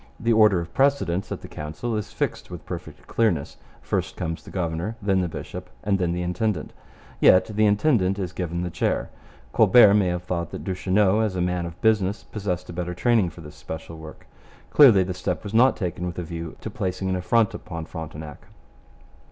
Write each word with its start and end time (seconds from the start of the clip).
The 0.19 0.33
order 0.33 0.59
of 0.59 0.73
precedence 0.73 1.31
at 1.31 1.41
the 1.41 1.47
Council 1.47 1.95
is 1.95 2.11
fixed 2.11 2.49
with 2.49 2.65
perfect 2.65 3.05
clearness. 3.05 3.57
First 3.83 4.15
comes 4.17 4.41
the 4.41 4.49
governor, 4.49 4.95
then 4.99 5.21
the 5.21 5.27
bishop, 5.27 5.69
and 5.83 5.99
then 5.99 6.11
the 6.11 6.23
intendant. 6.23 6.73
Yet 7.19 7.45
the 7.55 7.67
intendant 7.67 8.17
is 8.17 8.33
given 8.33 8.63
the 8.63 8.71
chair. 8.71 9.11
Colbert 9.53 9.93
may 9.93 10.07
have 10.07 10.23
thought 10.23 10.49
that 10.53 10.63
Duchesneau 10.63 11.19
as 11.19 11.35
a 11.35 11.39
man 11.39 11.67
of 11.67 11.79
business 11.81 12.23
possessed 12.23 12.67
a 12.71 12.73
better 12.73 12.95
training 12.95 13.29
for 13.29 13.41
this 13.41 13.55
special 13.55 13.95
work. 13.99 14.25
Clearly 14.71 15.03
the 15.03 15.13
step 15.13 15.43
was 15.43 15.53
not 15.53 15.77
taken 15.77 16.07
with 16.07 16.17
a 16.17 16.23
view 16.23 16.57
to 16.61 16.71
placing 16.71 17.07
an 17.07 17.15
affront 17.15 17.53
upon 17.53 17.85
Frontenac. 17.85 18.47